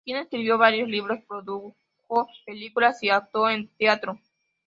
King 0.03 0.15
escribió 0.15 0.57
varios 0.57 0.89
libros, 0.89 1.19
produjo 1.27 1.75
películas 2.43 3.03
y 3.03 3.09
actuó 3.09 3.47
en 3.51 3.67
teatro. 3.77 4.17